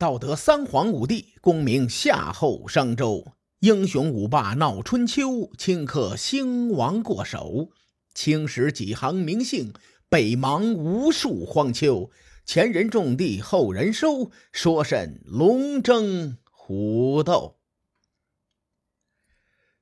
[0.00, 3.34] 道德三皇五帝，功名夏后商周。
[3.58, 7.68] 英雄五霸闹春秋，顷刻兴亡过手。
[8.14, 9.74] 青史几行名姓，
[10.08, 12.10] 北邙无数荒丘。
[12.46, 17.58] 前人种地，后人收，说甚龙争虎斗？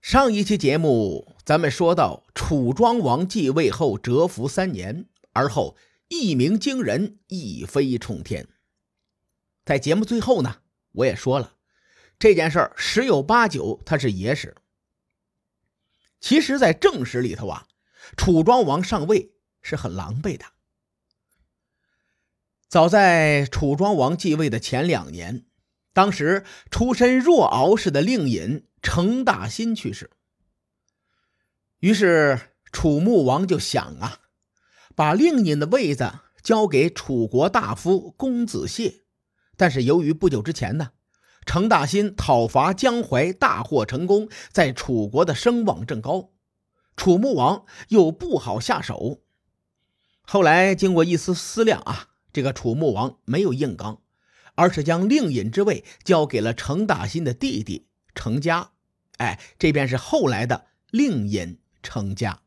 [0.01, 5.77] 上一期节目咱们说到，楚庄王继位后蛰伏三年，而后
[6.09, 8.49] 一鸣惊人，一飞冲天。
[9.69, 10.63] 在节目最后呢，
[10.93, 11.57] 我也说了。
[12.19, 14.57] 这件事儿十有八九他是野史。
[16.21, 17.67] 其实，在正史里头啊，
[18.17, 20.47] 楚庄王上位是很狼狈的。
[22.67, 25.45] 早在楚庄王继位的前两年，
[25.93, 30.11] 当时出身若敖氏的令尹程大新去世，
[31.81, 34.21] 于是楚穆王就想啊，
[34.95, 39.03] 把令尹的位子交给楚国大夫公子燮，
[39.59, 40.93] 但是由于不久之前呢。
[41.45, 46.31] 程大新讨伐江淮大获成功，在楚国的声望正高，
[46.95, 49.23] 楚穆王又不好下手。
[50.21, 54.03] 后来经过一丝思量啊，这个楚穆王没有硬刚，
[54.57, 58.73] 而是将令尹之位交给了程大新的弟弟程家。
[59.17, 62.43] 哎，这便是后来的令尹程家。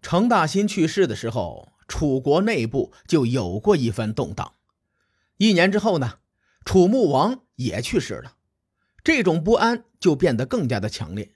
[0.00, 4.54] 程大新去世的时候，楚国内部就有过一番动荡。
[5.36, 6.18] 一年之后呢？
[6.64, 8.36] 楚穆王也去世了，
[9.02, 11.32] 这种不安就变得更加的强烈。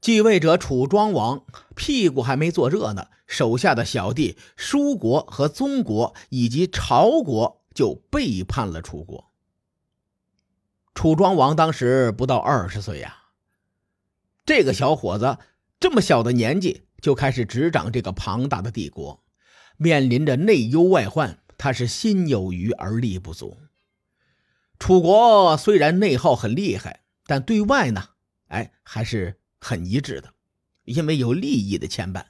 [0.00, 9.32] 继位者楚庄王屁股还没坐热呢，手下的小弟舒国和宗国以及朝国就背叛了楚国。
[10.94, 13.16] 楚庄王当时不到二十岁呀，
[14.46, 15.38] 这个小伙子
[15.80, 19.24] 这么小的年纪就开始执掌这个庞大的帝国，
[19.76, 23.56] 面临着内忧外患，他是心有余而力不足。
[24.78, 28.10] 楚国虽然内耗很厉害，但对外呢，
[28.48, 30.34] 哎，还是很一致的，
[30.84, 32.24] 因为有利益的牵绊。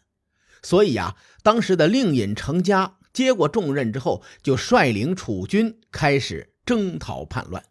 [0.63, 7.65] 所以啊，当时的令尹成家接过重任之后，就率领楚军开始征讨叛乱，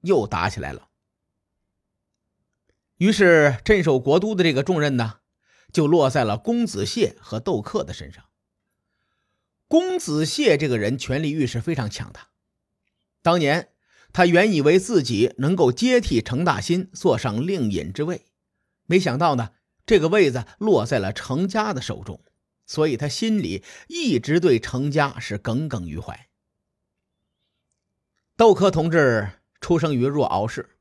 [0.00, 0.88] 又打起来了。
[2.96, 5.20] 于是镇守国都的这个重任呢，
[5.72, 8.24] 就落在了公子燮和窦克的身上。
[9.68, 12.20] 公子燮这个人权力欲是非常强的。
[13.22, 13.68] 当年，
[14.12, 18.24] 他原以为自己能够接替程大新坐上令尹之位，
[18.86, 19.50] 没想到呢，
[19.84, 22.24] 这个位子落在了程家的手中，
[22.64, 26.28] 所以他心里一直对程家是耿耿于怀。
[28.36, 30.78] 窦克同志出生于若敖氏，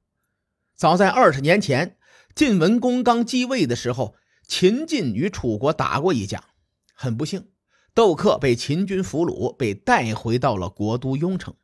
[0.75, 1.97] 早在二十年前，
[2.33, 4.15] 晋文公刚继位的时候，
[4.47, 6.51] 秦晋与楚国打过一架，
[6.93, 7.49] 很不幸，
[7.97, 11.55] 窦克被秦军俘虏，被带回到了国都雍城。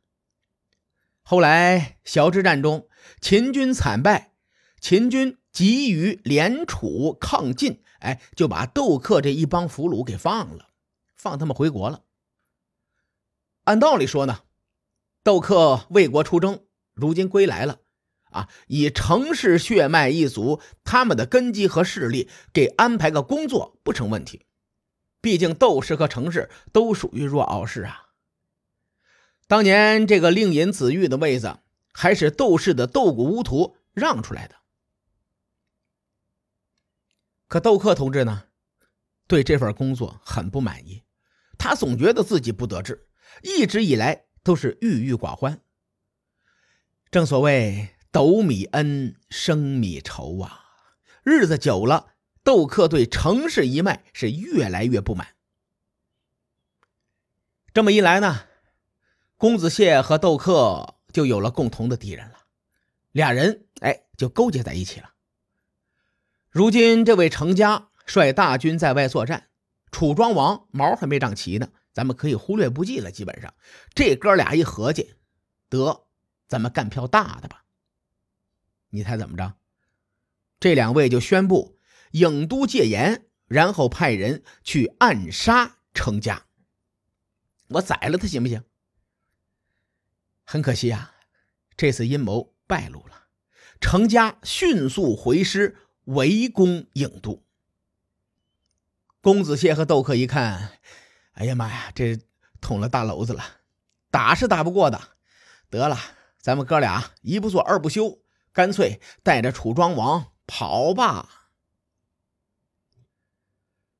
[1.22, 2.88] 后来，小之战中，
[3.20, 4.32] 秦军惨败，
[4.80, 10.70] 秦军急于联楚抗晋，哎，就把窦克这一帮俘虏给放了，
[11.14, 12.02] 放他们回国了。
[13.62, 14.40] 按道理说呢，
[15.22, 17.78] 窦克为国出征，如今归来了，
[18.32, 24.44] 啊，以程氏血脉一族他们的根基和势力，给安排个工作不成问题。
[25.24, 28.10] 毕竟窦氏和程氏都属于若敖氏啊。
[29.46, 31.60] 当年这个令尹子玉的位子，
[31.94, 34.56] 还是窦氏的窦谷乌图让出来的。
[37.48, 38.44] 可窦克同志呢，
[39.26, 41.04] 对这份工作很不满意，
[41.56, 43.08] 他总觉得自己不得志，
[43.42, 45.62] 一直以来都是郁郁寡欢。
[47.10, 50.60] 正所谓斗米恩，升米仇啊！
[51.22, 52.13] 日子久了，
[52.44, 55.34] 窦克对程氏一脉是越来越不满。
[57.72, 58.46] 这么一来呢？
[59.36, 62.38] 公子燮和窦克就有了共同的敌人了，
[63.10, 65.10] 俩人哎就勾结在一起了。
[66.50, 69.48] 如今这位程家率大军在外作战，
[69.90, 73.10] 楚庄王毛还没长齐呢，咱们可以忽略不计了。
[73.10, 73.52] 基本上，
[73.94, 75.14] 这哥俩一合计，
[75.68, 76.06] 得
[76.46, 77.64] 咱们干票大的吧。
[78.90, 79.54] 你猜怎么着？
[80.60, 81.76] 这两位就宣布
[82.14, 86.46] 郢都戒严，然后派人去暗杀程家。
[87.66, 88.62] 我宰了他行不行？
[90.44, 91.12] 很可惜啊，
[91.76, 93.26] 这次阴谋败露了。
[93.80, 97.44] 程家迅速回师围攻郢都。
[99.20, 100.78] 公子燮和窦克一看，
[101.32, 102.16] 哎呀妈呀，这
[102.60, 103.42] 捅了大娄子了，
[104.12, 105.00] 打是打不过的。
[105.68, 105.98] 得了，
[106.38, 108.20] 咱们哥俩一不做二不休，
[108.52, 111.43] 干脆带着楚庄王跑吧。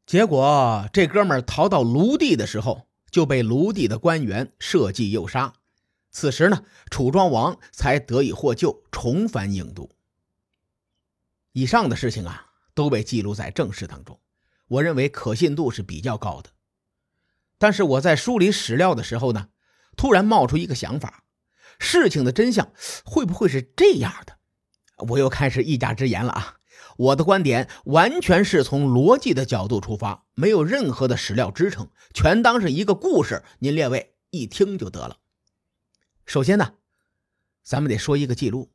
[0.06, 5.55] 结果这哥们逃到卢地的时候，就被卢地的官员设计诱杀。
[6.11, 9.91] 此时呢，楚庄王才得以获救，重返郢都。
[11.53, 14.21] 以上的事情啊，都被记录在正史当中，
[14.69, 16.50] 我认为可信度是比较高的。
[17.57, 19.49] 但是我在梳理史料的时候呢，
[19.97, 21.25] 突然冒出一个想法：
[21.79, 22.73] 事情的真相
[23.05, 24.39] 会不会是这样的？
[25.09, 26.57] 我又开始一家之言了啊！
[26.96, 35.19] 我的观点完全是从逻辑的角度出发，没有任何的史料支撑，全当是一个故事，您列位一听就得了。
[36.26, 36.75] 首先呢，
[37.62, 38.73] 咱们得说一个记录。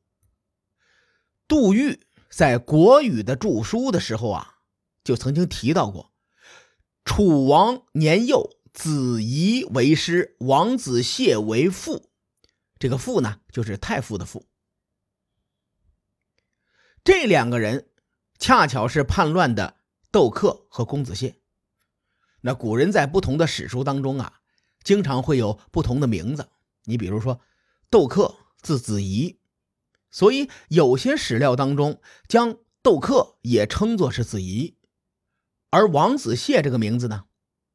[1.47, 4.59] 杜预在国语的著书的时候啊，
[5.03, 6.13] 就曾经提到过：
[7.03, 12.11] 楚王年幼，子仪为师，王子燮为父。
[12.77, 14.45] 这个父呢，就是太傅的父。
[17.03, 17.88] 这两个人
[18.39, 19.75] 恰巧是叛乱的
[20.11, 21.35] 窦克和公子燮。
[22.41, 24.39] 那古人在不同的史书当中啊，
[24.81, 26.49] 经常会有不同的名字。
[26.85, 27.41] 你比如说，
[27.89, 29.37] 窦克字子仪，
[30.09, 34.77] 所以有些史料当中将窦克也称作是子仪，
[35.69, 37.25] 而王子燮这个名字呢，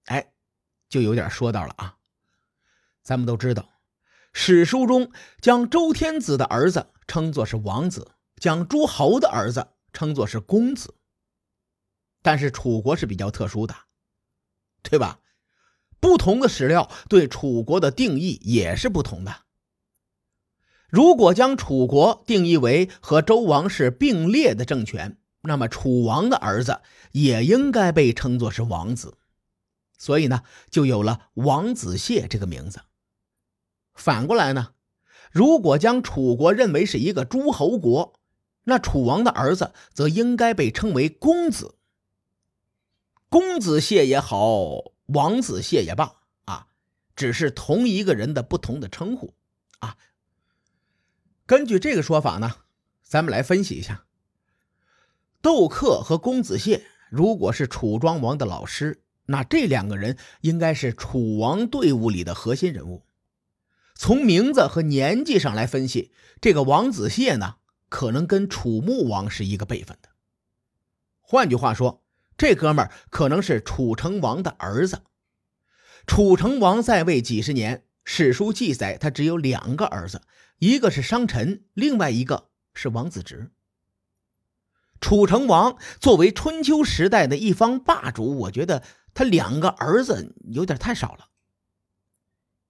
[0.06, 0.32] 哎，
[0.88, 1.99] 就有点说道了啊。
[3.02, 3.69] 咱们都知道，
[4.32, 5.12] 史书中
[5.43, 8.12] 将周天子的儿子称作是王子。
[8.40, 10.94] 将诸侯的儿子称作是公子，
[12.20, 13.75] 但是楚国是比较特殊的，
[14.82, 15.20] 对吧？
[16.00, 19.44] 不同的史料对楚国的定义也是不同的。
[20.88, 26.82] 如果将楚国定义为和周王室并列的政权，那么楚王的儿子
[27.12, 29.17] 也应该被称作是王子，
[29.97, 32.82] 所以呢，就有了王子谢这个名字。
[33.94, 34.75] 反过来呢，
[35.32, 38.20] 如果将楚国认为是一个诸侯国，
[38.64, 41.75] 那楚王的儿子则应该被称为公子，
[43.28, 46.16] 公子谢也好，王子谢也罢，
[46.46, 46.66] 啊，
[47.14, 49.34] 只是同一个人的不同的称呼，
[49.81, 49.96] 啊。
[51.46, 52.56] 根据这个说法呢，
[53.02, 54.06] 咱们来分析一下，
[55.43, 63.05] 窦克和公子谢如果是楚庄王的老师，那这两个人应该是楚王队伍里的核心人物。
[63.94, 67.56] 从名字和年纪上来分析，这个王子谢呢？
[67.94, 70.08] 可能跟楚穆王是一个辈分的。
[71.20, 72.02] 换句话说，
[72.37, 75.02] 这哥们儿可能是楚成王的儿子。
[76.05, 80.23] 楚成王在位几十年，史书记载他只有两个儿子，
[80.58, 83.52] 一个是商臣，另外一个是王子直。
[85.00, 88.82] 楚成王作为春秋时代的一方霸主，我觉得
[89.14, 91.29] 他两个儿子有点太少了。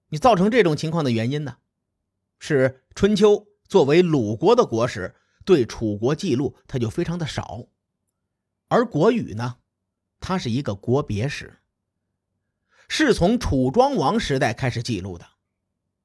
[0.08, 1.56] 你造成这种情况的原因呢，
[2.38, 3.46] 是春秋。
[3.66, 5.14] 作为鲁国的国史，
[5.44, 7.66] 对楚国记录它就非常的少，
[8.68, 9.56] 而国语呢，
[10.20, 11.60] 它是一个国别史，
[12.88, 15.26] 是从楚庄王时代开始记录的，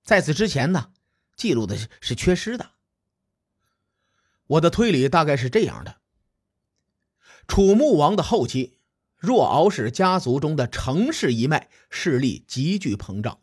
[0.04, 0.92] 在此之前呢，
[1.36, 2.72] 记录的是缺失的。
[4.48, 5.98] 我的推理大概是这样的：
[7.48, 8.78] 楚穆王的后期，
[9.18, 13.42] 若敖氏家族中的程氏一脉势力急剧膨胀。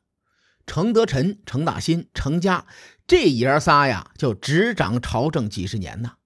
[0.67, 2.67] 程德臣、程大新、程家
[3.07, 6.17] 这爷仨呀，就执掌朝政几十年呢。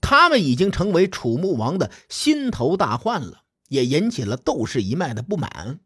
[0.00, 5.80] 他们已经成为楚穆王的心头大患了，也引起了窦氏一脉的不满。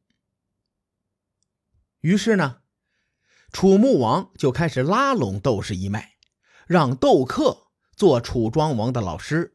[2.01, 2.57] 于是呢，
[3.53, 6.15] 楚穆王就开始拉拢窦氏一脉，
[6.67, 9.55] 让窦克做楚庄王的老师。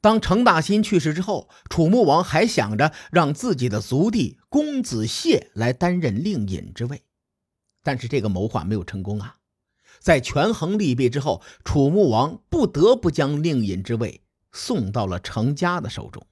[0.00, 7.02] 当程大新去世之后，楚穆王还想着让自己的族弟公子燮来担任令尹之位。
[7.88, 9.38] 但是这个谋划没有成功啊！
[9.98, 14.20] 在权衡利弊之后，楚穆王不得不将令尹之位
[14.52, 16.26] 送到了程家的手中。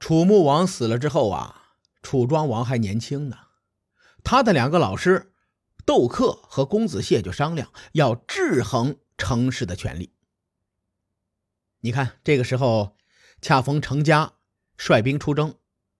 [0.00, 3.36] 楚穆王死了之后啊，楚庄王还年轻呢，
[4.24, 5.34] 他的两个老师
[5.84, 10.14] 窦克和公子燮就商量要制衡程氏的权力。
[11.80, 12.96] 你看，这个时候
[13.42, 14.32] 恰逢程家
[14.78, 15.54] 率兵出征，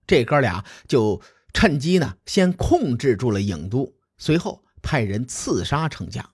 [0.07, 1.21] 这哥俩就。
[1.53, 6.31] 趁机呢，先控制住了郢都，随后派人刺杀程家。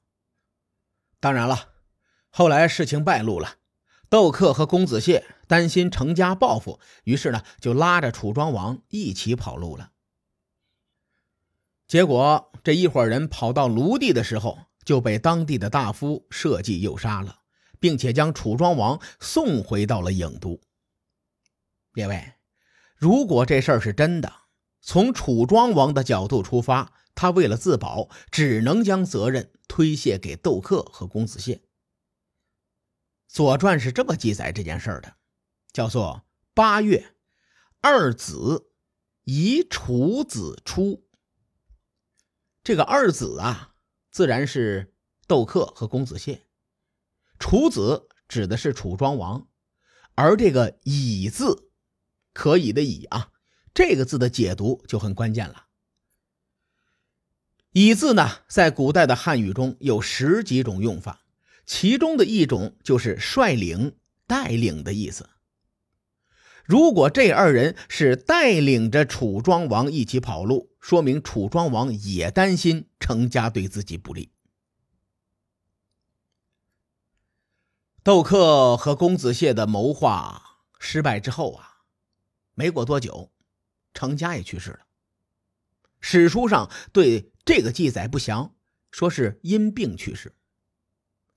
[1.20, 1.70] 当然了，
[2.30, 3.56] 后来事情败露了，
[4.08, 9.92] 窦克和公子燮担心程家报复，于是呢，就拉着楚庄王一起跑路了。
[11.86, 17.40] 结果这一伙人跑到卢地的时候，就被当地的大夫设计诱杀了，
[17.80, 20.60] 并且将楚庄王送回到了郢都。
[21.94, 22.34] 列位，
[22.94, 24.32] 如果这事儿是真的，
[24.88, 31.56] 从楚庄王的角度出发，他为了自保，只能将责任推卸给窦克和公子燮。
[33.26, 35.16] 《左传》是这么记载这件事的：
[35.74, 37.14] 叫做八月，
[37.82, 38.70] 二子
[39.24, 41.06] 以楚子出。
[42.62, 43.74] 这个二子啊，
[44.10, 44.94] 自然是
[45.26, 46.44] 窦克和公子燮；
[47.38, 49.48] 楚子指的是楚庄王，
[50.14, 51.70] 而这个以字，
[52.32, 53.32] 可以的以啊，
[53.78, 55.66] 这个字的解读就很关键了。
[57.70, 61.20] 以字呢，在古代的汉语中有十几种用法，
[61.64, 65.30] 其中的一种就是率领、带领的意思。
[66.64, 74.32] 如果这二人是带领着楚庄王一起跑路，说明楚庄王也担心成家对自己不利。
[78.02, 81.84] 窦克和公子燮的谋划失败之后啊，
[82.54, 83.30] 没过多久，
[83.98, 84.86] 程家也去世了。
[85.98, 88.54] 史书上对这个记载不详，
[88.92, 90.36] 说是因病去世。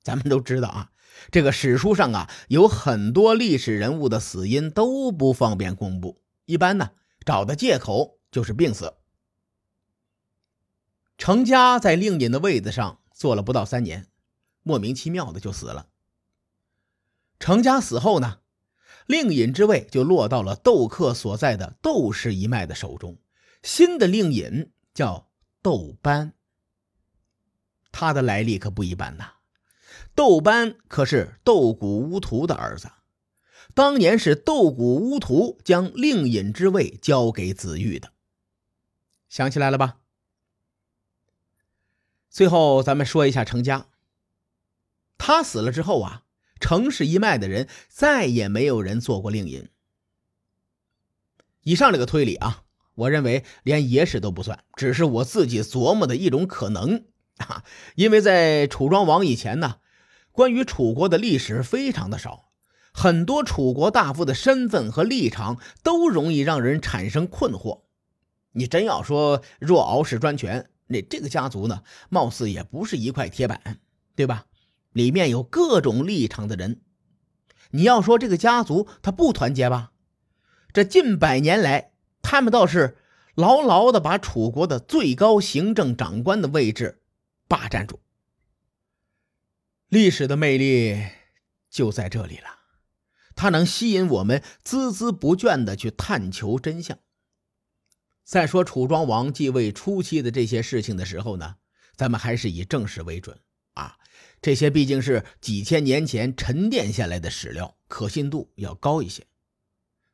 [0.04, 0.92] 咱们都知道啊。
[1.32, 6.92] 这个史书上啊，有很多历史人物的死因都不方便公布，一般呢
[7.26, 8.94] 找的借口就是病死。
[11.18, 14.08] 程家在令尹的位子上坐了不到三年，
[14.62, 15.88] 莫名其妙的就死了。
[17.40, 18.41] 程家死后呢，
[19.12, 23.18] 令尹之位就落到了窦克所在的窦氏一脉的手中，
[23.62, 25.30] 新的令尹叫
[25.62, 26.32] 窦班，
[27.92, 29.34] 他的来历可不一般呐。
[30.16, 32.90] 窦班可是窦谷乌图的儿子，
[33.74, 38.14] 当年是窦谷乌图将令尹之位交给子玉的，
[39.28, 39.98] 想起来了吧？
[42.30, 43.88] 最后咱们说一下程家，
[45.18, 46.24] 他死了之后啊，
[46.62, 49.68] 程氏一脉的人再也没有人做过令尹。
[51.64, 52.64] 以上这个推理啊，
[52.96, 57.04] 我认为连野史都不算，只是我自己琢磨的一种可能
[57.38, 57.66] 啊，
[57.96, 59.80] 因为在楚庄王以前呢。
[60.34, 62.52] 关于楚国的历史非常的少，
[62.94, 67.82] 很多楚国大夫的身份和立场都容易让人产生困惑。
[68.54, 73.80] 你真要说若敖氏专权，那这个家族呢，貌似也不是一块铁板，
[74.16, 74.46] 对吧？
[74.92, 76.82] 里面有各种立场的人。
[77.72, 79.92] 你要说这个家族他不团结吧？
[80.74, 82.98] 这近百年来，他们倒是
[83.36, 87.02] 牢牢的把楚国的最高行政长官的位置
[87.48, 88.00] 霸占住。
[89.88, 91.02] 历史的魅力
[91.70, 92.60] 就在这里了，
[93.36, 96.98] 它能吸引我们孜孜不倦的去探求真相。
[98.24, 101.56] 在说楚庄王继位初期的这些事情的时候呢，
[101.96, 103.38] 咱们还是以正史为准。
[104.42, 109.28] 这些毕竟是几千年前沉淀下来的史料，可信度要高一些。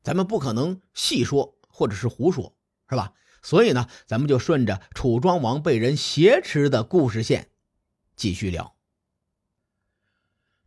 [0.04, 2.56] 咱们不可能细说或者是胡说，
[2.90, 3.14] 是吧？
[3.42, 7.50] 所以呢，咱们就顺着楚庄王被人挟持的故事线
[8.16, 8.76] 继续聊。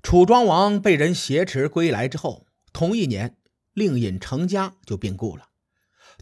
[0.02, 3.36] 楚庄王被人挟持归来之后，同一年，
[3.74, 5.50] 令尹成家就病故了。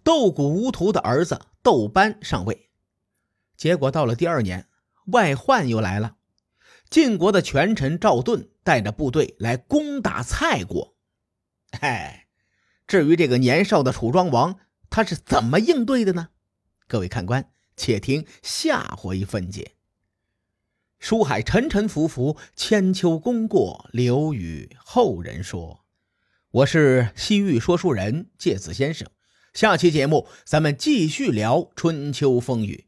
[0.03, 2.71] 窦谷无图的儿子窦班上位，
[3.57, 4.69] 结果到了第二年，
[5.07, 6.17] 外患又来了。
[6.91, 10.97] 晋国的权臣赵盾带着部队来攻打蔡国。
[11.81, 12.27] 哎，
[12.87, 16.29] 至于这个年少的楚庄王，他是怎么应对的呢？
[16.87, 19.73] 各位看官，且听下回分解。
[20.99, 25.85] 书海沉沉浮浮，千秋功过留与后人说。
[26.51, 29.07] 我是西域说书人介子先生。
[29.53, 32.88] 下期节目咱们继续聊春秋风雨。